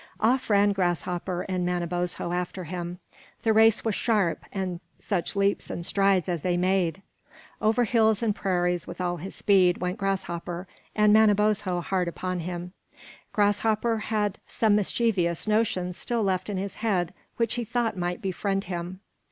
[0.19, 2.97] Off ran Grasshopper and Manabozho after him.
[3.43, 7.03] The race was sharp; and such leaps and strides as they made!
[7.61, 12.73] Over hills and prairies with all his speed went Grasshopper, and Manabozho hard upon him.
[13.31, 18.63] Grasshopper had some mischievous notions still left in his head which he thought might befriend
[18.63, 19.01] him.